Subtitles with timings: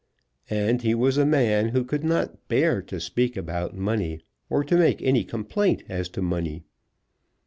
[0.49, 4.75] And he was a man who could not bear to speak about money, or to
[4.75, 6.63] make any complaint as to money.